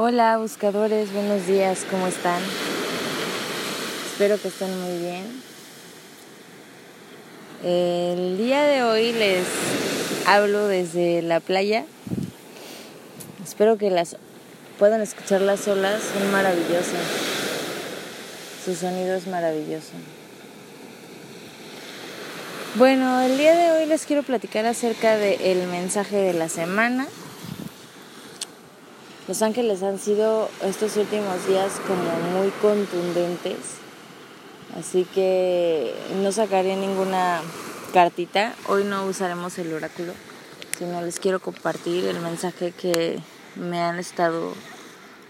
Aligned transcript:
Hola 0.00 0.38
buscadores, 0.38 1.12
buenos 1.12 1.48
días, 1.48 1.84
¿cómo 1.90 2.06
están? 2.06 2.40
Espero 4.12 4.40
que 4.40 4.46
estén 4.46 4.80
muy 4.80 4.96
bien. 4.96 5.42
El 7.64 8.38
día 8.38 8.62
de 8.62 8.84
hoy 8.84 9.10
les 9.12 9.44
hablo 10.24 10.68
desde 10.68 11.20
la 11.22 11.40
playa. 11.40 11.84
Espero 13.44 13.76
que 13.76 13.90
las 13.90 14.14
puedan 14.78 15.00
escuchar 15.00 15.40
las 15.40 15.66
olas, 15.66 16.00
son 16.00 16.30
maravillosas. 16.30 17.04
Su 18.64 18.76
sonido 18.76 19.16
es 19.16 19.26
maravilloso. 19.26 19.94
Bueno, 22.76 23.20
el 23.22 23.36
día 23.36 23.56
de 23.56 23.72
hoy 23.72 23.86
les 23.86 24.06
quiero 24.06 24.22
platicar 24.22 24.64
acerca 24.64 25.16
del 25.16 25.66
mensaje 25.66 26.18
de 26.18 26.34
la 26.34 26.48
semana. 26.48 27.08
Los 29.28 29.42
ángeles 29.42 29.82
han 29.82 29.98
sido 29.98 30.48
estos 30.62 30.96
últimos 30.96 31.46
días 31.46 31.72
como 31.86 32.40
muy 32.40 32.50
contundentes, 32.62 33.58
así 34.74 35.04
que 35.04 35.94
no 36.22 36.32
sacaré 36.32 36.76
ninguna 36.76 37.42
cartita. 37.92 38.54
Hoy 38.68 38.84
no 38.84 39.04
usaremos 39.04 39.58
el 39.58 39.74
oráculo, 39.74 40.14
sino 40.78 41.02
les 41.02 41.20
quiero 41.20 41.40
compartir 41.40 42.06
el 42.06 42.20
mensaje 42.20 42.72
que 42.72 43.20
me 43.54 43.82
han 43.82 43.98
estado 43.98 44.54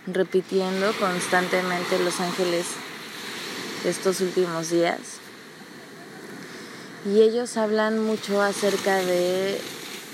repitiendo 0.06 0.92
constantemente 1.00 1.98
los 1.98 2.20
ángeles 2.20 2.66
estos 3.84 4.20
últimos 4.20 4.70
días 4.70 5.00
y 7.04 7.20
ellos 7.22 7.56
hablan 7.56 7.98
mucho 7.98 8.42
acerca 8.42 8.96
de 8.96 9.60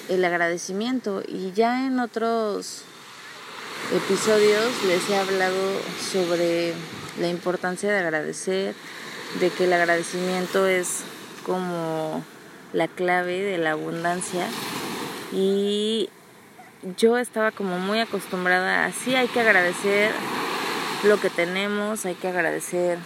el 0.08 0.24
agradecimiento 0.24 1.22
y 1.26 1.52
ya 1.52 1.86
en 1.86 2.00
otros 2.00 2.82
episodios 3.92 4.84
les 4.86 5.08
he 5.10 5.16
hablado 5.16 5.80
sobre 6.12 6.72
la 7.20 7.28
importancia 7.28 7.92
de 7.92 7.98
agradecer, 7.98 8.74
de 9.40 9.50
que 9.50 9.64
el 9.64 9.72
agradecimiento 9.72 10.66
es 10.66 11.02
como 11.44 12.24
la 12.72 12.88
clave 12.88 13.40
de 13.40 13.58
la 13.58 13.72
abundancia 13.72 14.46
y 15.32 16.08
yo 16.96 17.18
estaba 17.18 17.50
como 17.50 17.78
muy 17.78 18.00
acostumbrada 18.00 18.84
a 18.84 18.92
sí 18.92 19.14
hay 19.14 19.28
que 19.28 19.40
agradecer 19.40 20.10
lo 21.04 21.20
que 21.20 21.30
tenemos, 21.30 22.06
hay 22.06 22.14
que 22.14 22.28
agradecer 22.28 22.98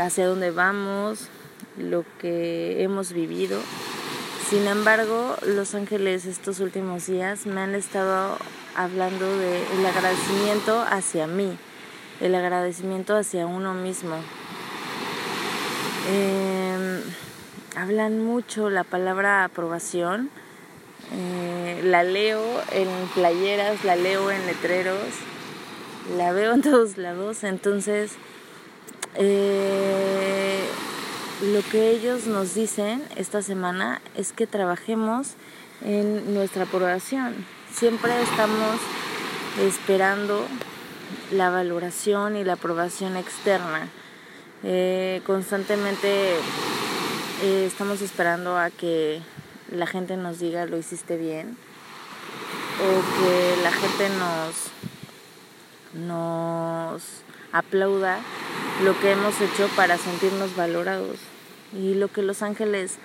hacia 0.00 0.26
dónde 0.26 0.50
vamos, 0.50 1.28
lo 1.76 2.04
que 2.20 2.82
hemos 2.82 3.12
vivido. 3.12 3.60
Sin 4.48 4.66
embargo, 4.66 5.36
los 5.46 5.74
ángeles 5.74 6.24
estos 6.26 6.60
últimos 6.60 7.06
días 7.06 7.46
me 7.46 7.60
han 7.60 7.74
estado 7.74 8.38
hablando 8.74 9.36
del 9.36 9.86
agradecimiento 9.86 10.82
hacia 10.82 11.26
mí, 11.26 11.56
el 12.20 12.34
agradecimiento 12.34 13.16
hacia 13.16 13.46
uno 13.46 13.74
mismo. 13.74 14.16
Em, 16.08 17.00
hablan 17.76 18.24
mucho 18.24 18.70
la 18.70 18.84
palabra 18.84 19.44
aprobación. 19.44 20.30
Eh, 21.12 21.82
la 21.84 22.04
leo 22.04 22.42
en 22.72 22.88
playeras, 23.14 23.84
la 23.84 23.96
leo 23.96 24.30
en 24.30 24.46
letreros, 24.46 25.08
la 26.16 26.32
veo 26.32 26.54
en 26.54 26.62
todos 26.62 26.96
lados. 26.98 27.44
Entonces, 27.44 28.12
eh, 29.14 30.64
lo 31.52 31.60
que 31.70 31.90
ellos 31.90 32.26
nos 32.26 32.54
dicen 32.54 33.02
esta 33.16 33.42
semana 33.42 34.00
es 34.16 34.32
que 34.32 34.46
trabajemos 34.46 35.34
en 35.84 36.34
nuestra 36.34 36.64
aprobación. 36.64 37.34
Siempre 37.74 38.22
estamos 38.22 38.76
esperando 39.58 40.46
la 41.32 41.48
valoración 41.48 42.36
y 42.36 42.44
la 42.44 42.54
aprobación 42.54 43.16
externa. 43.16 43.88
Eh, 44.62 45.22
constantemente 45.26 46.36
eh, 47.42 47.64
estamos 47.66 48.02
esperando 48.02 48.58
a 48.58 48.70
que 48.70 49.20
la 49.70 49.86
gente 49.86 50.16
nos 50.16 50.38
diga 50.38 50.66
lo 50.66 50.76
hiciste 50.76 51.16
bien 51.16 51.56
o 52.78 53.24
que 53.24 53.62
la 53.62 53.72
gente 53.72 54.08
nos, 54.18 56.06
nos 56.06 57.02
aplauda 57.52 58.18
lo 58.84 58.98
que 59.00 59.12
hemos 59.12 59.40
hecho 59.40 59.68
para 59.76 59.96
sentirnos 59.96 60.54
valorados. 60.56 61.18
Y 61.72 61.94
lo 61.94 62.08
que 62.08 62.22
los 62.22 62.42
ángeles 62.42 62.98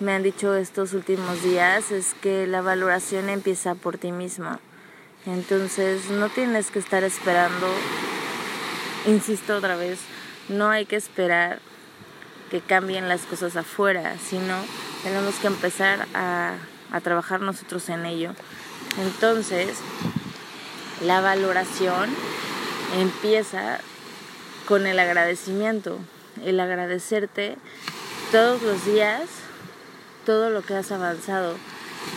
me 0.00 0.12
han 0.12 0.22
dicho 0.22 0.54
estos 0.54 0.94
últimos 0.94 1.42
días 1.42 1.90
es 1.90 2.14
que 2.20 2.46
la 2.46 2.60
valoración 2.60 3.28
empieza 3.28 3.74
por 3.74 3.98
ti 3.98 4.12
mismo. 4.12 4.58
Entonces 5.26 6.10
no 6.10 6.28
tienes 6.28 6.70
que 6.70 6.78
estar 6.78 7.04
esperando, 7.04 7.68
insisto 9.06 9.56
otra 9.56 9.76
vez, 9.76 10.00
no 10.48 10.68
hay 10.70 10.86
que 10.86 10.96
esperar 10.96 11.60
que 12.50 12.60
cambien 12.60 13.08
las 13.08 13.22
cosas 13.22 13.56
afuera, 13.56 14.16
sino 14.18 14.56
tenemos 15.04 15.36
que 15.36 15.46
empezar 15.46 16.06
a, 16.14 16.56
a 16.90 17.00
trabajar 17.00 17.40
nosotros 17.40 17.88
en 17.88 18.04
ello. 18.04 18.34
Entonces, 18.98 19.78
la 21.00 21.20
valoración 21.20 22.10
empieza 22.98 23.78
con 24.66 24.86
el 24.86 24.98
agradecimiento, 24.98 25.98
el 26.44 26.60
agradecerte 26.60 27.56
todos 28.32 28.62
los 28.62 28.84
días 28.84 29.41
todo 30.24 30.50
lo 30.50 30.62
que 30.62 30.74
has 30.74 30.92
avanzado. 30.92 31.54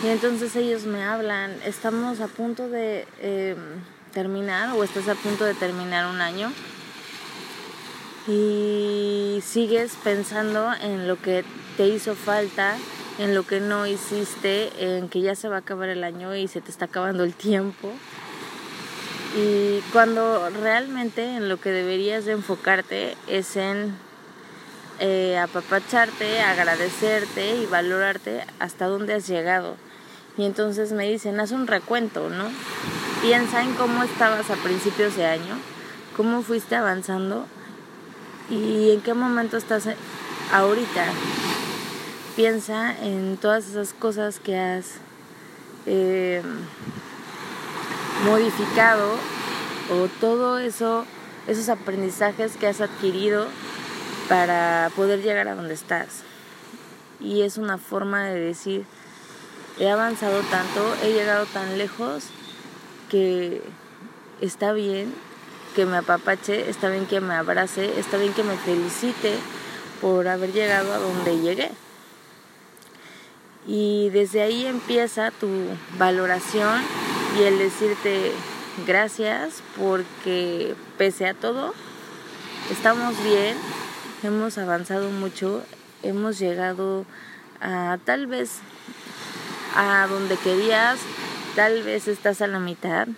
Y 0.02 0.08
entonces 0.08 0.54
ellos 0.56 0.84
me 0.84 1.04
hablan, 1.04 1.52
estamos 1.64 2.20
a 2.20 2.28
punto 2.28 2.68
de 2.68 3.06
em, 3.20 3.56
terminar 4.12 4.72
o 4.76 4.82
estás 4.82 5.08
a 5.08 5.14
punto 5.14 5.44
de 5.44 5.54
terminar 5.54 6.06
un 6.06 6.20
año 6.20 6.50
y 8.26 9.40
sigues 9.44 9.92
pensando 10.02 10.72
en 10.82 11.06
lo 11.06 11.20
que 11.20 11.44
te 11.76 11.86
hizo 11.86 12.14
falta, 12.14 12.76
en 13.18 13.34
lo 13.34 13.46
que 13.46 13.60
no 13.60 13.86
hiciste, 13.86 14.96
en 14.96 15.08
que 15.08 15.20
ya 15.20 15.34
se 15.34 15.48
va 15.48 15.56
a 15.56 15.58
acabar 15.60 15.88
el 15.88 16.02
año 16.02 16.34
y 16.34 16.48
se 16.48 16.60
te 16.60 16.70
está 16.70 16.86
acabando 16.86 17.24
el 17.24 17.34
tiempo. 17.34 17.92
Y 19.36 19.80
cuando 19.92 20.48
realmente 20.50 21.36
en 21.36 21.48
lo 21.48 21.60
que 21.60 21.70
deberías 21.70 22.24
de 22.24 22.32
enfocarte 22.32 23.16
es 23.28 23.56
en 23.56 23.96
eh, 24.98 25.38
apapacharte, 25.38 26.40
agradecerte 26.40 27.56
y 27.56 27.66
valorarte 27.66 28.44
hasta 28.58 28.86
dónde 28.86 29.14
has 29.14 29.26
llegado. 29.26 29.76
Y 30.38 30.44
entonces 30.44 30.92
me 30.92 31.08
dicen, 31.08 31.38
haz 31.40 31.52
un 31.52 31.66
recuento, 31.66 32.28
¿no? 32.30 32.50
Piensa 33.22 33.62
en 33.62 33.74
cómo 33.74 34.02
estabas 34.02 34.50
a 34.50 34.56
principios 34.56 35.16
de 35.16 35.26
año, 35.26 35.58
cómo 36.16 36.42
fuiste 36.42 36.76
avanzando 36.76 37.46
y 38.50 38.90
en 38.92 39.00
qué 39.00 39.14
momento 39.14 39.56
estás 39.56 39.88
ahorita. 40.52 41.06
Piensa 42.36 42.94
en 43.02 43.38
todas 43.38 43.68
esas 43.68 43.92
cosas 43.92 44.40
que 44.40 44.58
has 44.58 44.94
eh, 45.86 46.42
modificado 48.24 49.14
o 49.90 50.08
todo 50.20 50.58
eso, 50.58 51.04
esos 51.46 51.68
aprendizajes 51.68 52.56
que 52.56 52.66
has 52.66 52.80
adquirido 52.80 53.46
para 54.28 54.90
poder 54.96 55.22
llegar 55.22 55.48
a 55.48 55.54
donde 55.54 55.74
estás. 55.74 56.22
Y 57.20 57.42
es 57.42 57.56
una 57.56 57.78
forma 57.78 58.24
de 58.24 58.38
decir, 58.38 58.84
he 59.78 59.90
avanzado 59.90 60.40
tanto, 60.42 60.94
he 61.02 61.12
llegado 61.12 61.46
tan 61.46 61.78
lejos 61.78 62.24
que 63.08 63.62
está 64.40 64.72
bien 64.72 65.14
que 65.74 65.86
me 65.86 65.98
apapache, 65.98 66.70
está 66.70 66.88
bien 66.88 67.06
que 67.06 67.20
me 67.20 67.34
abrace, 67.34 67.98
está 67.98 68.16
bien 68.16 68.32
que 68.32 68.42
me 68.42 68.56
felicite 68.56 69.34
por 70.00 70.26
haber 70.28 70.52
llegado 70.52 70.92
a 70.92 70.98
donde 70.98 71.38
llegué. 71.38 71.70
Y 73.66 74.10
desde 74.10 74.42
ahí 74.42 74.66
empieza 74.66 75.30
tu 75.32 75.48
valoración 75.98 76.82
y 77.38 77.42
el 77.42 77.58
decirte 77.58 78.32
gracias 78.86 79.62
porque 79.76 80.74
pese 80.96 81.26
a 81.26 81.34
todo 81.34 81.74
estamos 82.70 83.22
bien, 83.22 83.56
hemos 84.26 84.58
avanzado 84.58 85.10
mucho, 85.10 85.62
hemos 86.02 86.38
llegado 86.38 87.06
a 87.60 87.98
tal 88.04 88.26
vez 88.26 88.58
a 89.74 90.06
donde 90.08 90.36
querías, 90.36 90.98
tal 91.54 91.82
vez 91.82 92.08
estás 92.08 92.42
a 92.42 92.46
la 92.46 92.58
mitad, 92.58 93.08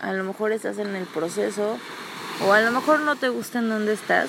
a 0.00 0.12
lo 0.12 0.24
mejor 0.24 0.52
estás 0.52 0.78
en 0.78 0.94
el 0.96 1.04
proceso 1.04 1.78
o 2.44 2.52
a 2.52 2.60
lo 2.60 2.72
mejor 2.72 3.00
no 3.00 3.16
te 3.16 3.28
gusta 3.28 3.60
en 3.60 3.68
donde 3.68 3.92
estás, 3.92 4.28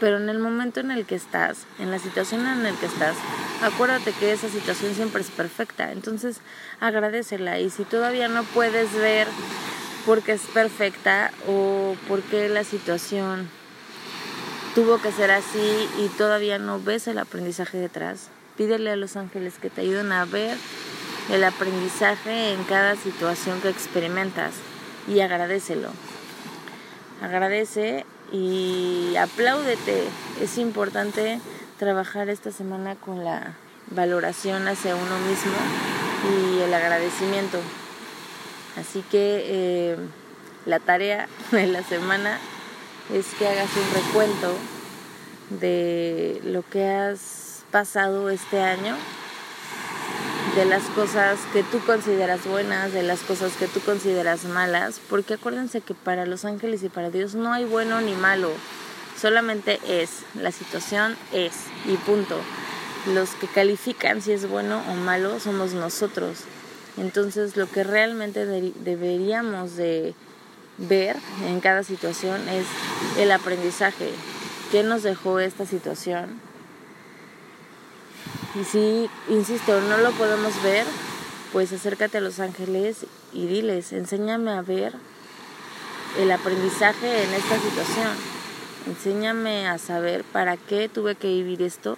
pero 0.00 0.16
en 0.16 0.28
el 0.28 0.38
momento 0.38 0.80
en 0.80 0.90
el 0.90 1.04
que 1.04 1.14
estás, 1.14 1.66
en 1.78 1.90
la 1.90 1.98
situación 1.98 2.46
en 2.46 2.62
la 2.62 2.70
que 2.72 2.86
estás, 2.86 3.16
acuérdate 3.62 4.12
que 4.12 4.32
esa 4.32 4.48
situación 4.48 4.94
siempre 4.94 5.22
es 5.22 5.30
perfecta, 5.30 5.92
entonces 5.92 6.40
agradecela 6.80 7.58
y 7.58 7.70
si 7.70 7.84
todavía 7.84 8.28
no 8.28 8.44
puedes 8.44 8.92
ver 8.94 9.26
porque 10.06 10.32
es 10.32 10.42
perfecta 10.42 11.32
o 11.48 11.96
porque 12.08 12.48
la 12.48 12.64
situación 12.64 13.48
tuvo 14.74 14.98
que 14.98 15.12
ser 15.12 15.30
así 15.30 15.88
y 15.98 16.08
todavía 16.16 16.58
no 16.58 16.80
ves 16.80 17.06
el 17.06 17.18
aprendizaje 17.18 17.78
detrás. 17.78 18.28
Pídele 18.56 18.90
a 18.90 18.96
los 18.96 19.16
ángeles 19.16 19.54
que 19.60 19.70
te 19.70 19.82
ayuden 19.82 20.12
a 20.12 20.24
ver 20.24 20.56
el 21.30 21.44
aprendizaje 21.44 22.52
en 22.52 22.64
cada 22.64 22.96
situación 22.96 23.60
que 23.60 23.68
experimentas 23.68 24.54
y 25.08 25.20
agradecelo. 25.20 25.88
Agradece 27.22 28.04
y 28.32 29.14
apláudete. 29.16 30.04
Es 30.40 30.58
importante 30.58 31.40
trabajar 31.78 32.28
esta 32.28 32.50
semana 32.50 32.96
con 32.96 33.24
la 33.24 33.54
valoración 33.90 34.68
hacia 34.68 34.96
uno 34.96 35.18
mismo 35.28 35.52
y 36.30 36.60
el 36.60 36.72
agradecimiento. 36.74 37.58
Así 38.76 39.04
que 39.10 39.42
eh, 39.46 39.96
la 40.64 40.80
tarea 40.80 41.28
de 41.52 41.66
la 41.66 41.82
semana 41.82 42.38
es 43.10 43.26
que 43.38 43.46
hagas 43.46 43.70
un 43.76 43.94
recuento 43.94 44.54
de 45.60 46.40
lo 46.44 46.62
que 46.62 46.88
has 46.88 47.64
pasado 47.70 48.30
este 48.30 48.60
año, 48.60 48.96
de 50.56 50.64
las 50.66 50.82
cosas 50.94 51.38
que 51.52 51.62
tú 51.62 51.80
consideras 51.84 52.46
buenas, 52.46 52.92
de 52.92 53.02
las 53.02 53.20
cosas 53.20 53.52
que 53.56 53.66
tú 53.66 53.80
consideras 53.80 54.44
malas, 54.44 55.00
porque 55.08 55.34
acuérdense 55.34 55.80
que 55.80 55.94
para 55.94 56.26
los 56.26 56.44
ángeles 56.44 56.82
y 56.82 56.88
para 56.88 57.10
Dios 57.10 57.34
no 57.34 57.52
hay 57.52 57.64
bueno 57.64 58.00
ni 58.00 58.12
malo, 58.12 58.50
solamente 59.20 59.80
es, 59.88 60.24
la 60.34 60.52
situación 60.52 61.16
es 61.32 61.52
y 61.86 61.96
punto. 61.96 62.38
Los 63.14 63.30
que 63.30 63.48
califican 63.48 64.22
si 64.22 64.32
es 64.32 64.48
bueno 64.48 64.82
o 64.88 64.94
malo 64.94 65.40
somos 65.40 65.72
nosotros. 65.72 66.38
Entonces 66.98 67.56
lo 67.56 67.68
que 67.68 67.82
realmente 67.82 68.46
deberíamos 68.46 69.76
de 69.76 70.14
ver 70.78 71.16
en 71.46 71.60
cada 71.60 71.82
situación 71.82 72.48
es 72.48 72.66
el 73.18 73.32
aprendizaje. 73.32 74.10
¿Qué 74.70 74.82
nos 74.82 75.02
dejó 75.02 75.38
esta 75.38 75.66
situación? 75.66 76.40
Y 78.54 78.64
si, 78.64 79.10
insisto, 79.28 79.80
no 79.80 79.98
lo 79.98 80.12
podemos 80.12 80.62
ver, 80.62 80.86
pues 81.52 81.72
acércate 81.72 82.18
a 82.18 82.20
los 82.20 82.40
ángeles 82.40 83.06
y 83.32 83.46
diles, 83.46 83.92
enséñame 83.92 84.52
a 84.52 84.62
ver 84.62 84.94
el 86.18 86.30
aprendizaje 86.30 87.24
en 87.24 87.34
esta 87.34 87.58
situación. 87.58 88.16
Enséñame 88.86 89.68
a 89.68 89.78
saber 89.78 90.24
para 90.24 90.56
qué 90.56 90.88
tuve 90.88 91.14
que 91.14 91.28
vivir 91.28 91.62
esto, 91.62 91.96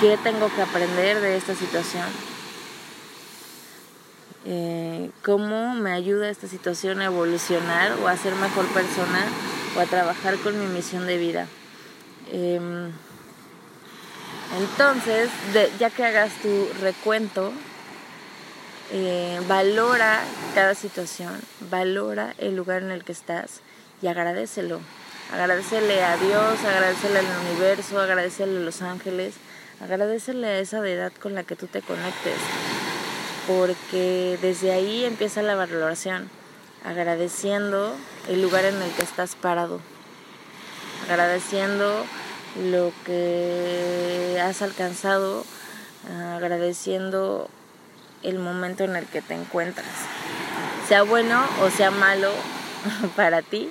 qué 0.00 0.18
tengo 0.22 0.48
que 0.54 0.62
aprender 0.62 1.20
de 1.20 1.36
esta 1.36 1.54
situación 1.54 2.29
eh, 4.46 5.10
cómo 5.22 5.74
me 5.74 5.92
ayuda 5.92 6.30
esta 6.30 6.46
situación 6.46 7.00
a 7.00 7.06
evolucionar 7.06 7.92
o 8.02 8.08
a 8.08 8.16
ser 8.16 8.34
mejor 8.34 8.66
persona 8.68 9.26
o 9.76 9.80
a 9.80 9.86
trabajar 9.86 10.36
con 10.38 10.58
mi 10.58 10.66
misión 10.66 11.06
de 11.06 11.18
vida. 11.18 11.46
Em, 12.32 12.90
entonces, 14.58 15.28
ya 15.78 15.90
que 15.90 16.04
hagas 16.04 16.32
tu 16.42 16.68
recuento, 16.80 17.52
eh, 18.92 19.40
valora 19.46 20.20
cada 20.54 20.74
situación, 20.74 21.32
valora 21.70 22.34
el 22.38 22.56
lugar 22.56 22.82
en 22.82 22.90
el 22.90 23.04
que 23.04 23.12
estás 23.12 23.60
y 24.02 24.06
agradecelo. 24.06 24.80
Agradecele 25.32 26.02
a 26.02 26.16
Dios, 26.16 26.64
agradecele 26.64 27.20
al 27.20 27.26
universo, 27.46 28.00
agradecele 28.00 28.56
a 28.56 28.60
los 28.60 28.82
ángeles, 28.82 29.34
agradecele 29.80 30.46
a 30.48 30.58
esa 30.58 30.80
deidad 30.80 31.12
con 31.12 31.34
la 31.34 31.44
que 31.44 31.54
tú 31.54 31.68
te 31.68 31.82
conectes 31.82 32.38
porque 33.46 34.38
desde 34.42 34.72
ahí 34.72 35.04
empieza 35.04 35.42
la 35.42 35.54
valoración, 35.54 36.28
agradeciendo 36.84 37.94
el 38.28 38.42
lugar 38.42 38.64
en 38.64 38.80
el 38.80 38.90
que 38.92 39.02
estás 39.02 39.34
parado, 39.34 39.80
agradeciendo 41.08 42.04
lo 42.70 42.92
que 43.04 44.40
has 44.42 44.62
alcanzado, 44.62 45.44
agradeciendo 46.34 47.48
el 48.22 48.38
momento 48.38 48.84
en 48.84 48.96
el 48.96 49.06
que 49.06 49.22
te 49.22 49.34
encuentras. 49.34 49.86
Sea 50.88 51.02
bueno 51.02 51.44
o 51.62 51.70
sea 51.70 51.90
malo 51.90 52.30
para 53.16 53.42
ti, 53.42 53.70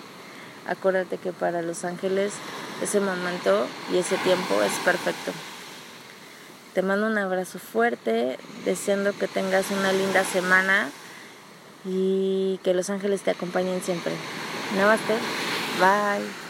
acuérdate 0.67 1.17
que 1.17 1.33
para 1.33 1.61
los 1.61 1.83
ángeles 1.83 2.33
ese 2.81 2.99
momento 2.99 3.67
y 3.91 3.97
ese 3.97 4.17
tiempo 4.17 4.61
es 4.63 4.71
perfecto. 4.85 5.31
Te 6.73 6.81
mando 6.81 7.07
un 7.07 7.17
abrazo 7.17 7.59
fuerte, 7.59 8.37
deseando 8.65 9.13
que 9.13 9.27
tengas 9.27 9.71
una 9.71 9.91
linda 9.91 10.23
semana 10.23 10.89
y 11.85 12.59
que 12.63 12.73
los 12.73 12.89
ángeles 12.89 13.21
te 13.21 13.31
acompañen 13.31 13.81
siempre. 13.81 14.13
Namaste. 14.75 15.13
Bye. 15.79 16.48